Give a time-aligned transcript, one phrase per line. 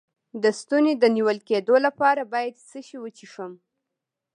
[0.43, 3.51] د ستوني د نیول کیدو لپاره باید څه شی وڅښم؟